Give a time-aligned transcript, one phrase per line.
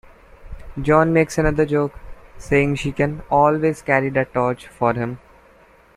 [0.81, 1.93] John makes another joke,
[2.39, 5.19] saying she can "always carry that torch" for him.